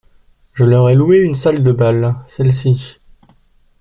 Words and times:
Je 0.55 0.63
leur 0.63 0.89
ai 0.89 0.95
loué 0.95 1.19
une 1.19 1.35
salle 1.35 1.61
de 1.61 1.71
bal, 1.71 2.15
celle-ci. 2.27 2.97